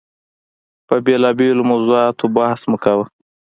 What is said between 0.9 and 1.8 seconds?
بېلابېلو